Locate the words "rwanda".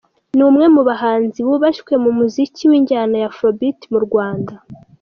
4.05-4.53